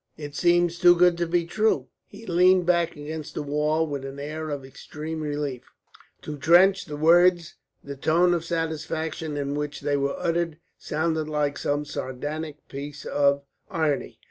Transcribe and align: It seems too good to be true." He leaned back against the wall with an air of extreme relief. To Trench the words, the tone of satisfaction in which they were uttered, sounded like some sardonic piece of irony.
It 0.17 0.33
seems 0.33 0.79
too 0.79 0.95
good 0.95 1.15
to 1.19 1.27
be 1.27 1.45
true." 1.45 1.85
He 2.07 2.25
leaned 2.25 2.65
back 2.65 2.95
against 2.95 3.35
the 3.35 3.43
wall 3.43 3.85
with 3.85 4.03
an 4.03 4.17
air 4.19 4.49
of 4.49 4.65
extreme 4.65 5.21
relief. 5.21 5.65
To 6.23 6.39
Trench 6.39 6.85
the 6.85 6.97
words, 6.97 7.53
the 7.83 7.95
tone 7.95 8.33
of 8.33 8.43
satisfaction 8.43 9.37
in 9.37 9.53
which 9.53 9.81
they 9.81 9.97
were 9.97 10.15
uttered, 10.17 10.57
sounded 10.75 11.27
like 11.29 11.55
some 11.59 11.85
sardonic 11.85 12.67
piece 12.67 13.05
of 13.05 13.43
irony. 13.69 14.19